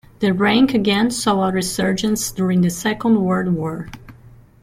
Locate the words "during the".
2.31-2.71